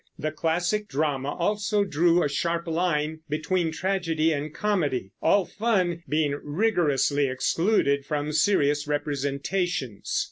[0.17, 6.39] The classic drama also drew a sharp line between tragedy and comedy, all fun being
[6.43, 10.19] rigorously excluded from serious representations.